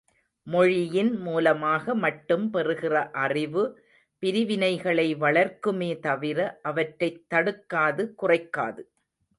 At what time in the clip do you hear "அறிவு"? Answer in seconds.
3.17-3.63